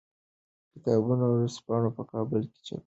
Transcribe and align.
کتابونه 0.71 1.23
او 1.29 1.35
ورځپاڼې 1.37 1.89
په 1.97 2.03
کابل 2.11 2.41
کې 2.51 2.59
چاپېدې. 2.67 2.79